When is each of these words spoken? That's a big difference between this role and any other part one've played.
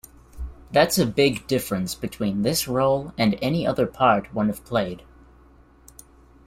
That's 0.71 0.97
a 0.97 1.05
big 1.05 1.45
difference 1.45 1.93
between 1.93 2.41
this 2.41 2.67
role 2.67 3.13
and 3.19 3.37
any 3.39 3.67
other 3.67 3.85
part 3.85 4.33
one've 4.33 4.65
played. 4.65 5.03